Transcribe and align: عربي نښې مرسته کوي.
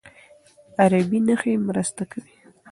عربي 0.81 1.19
نښې 1.25 1.53
مرسته 1.67 2.03
کوي. 2.11 2.35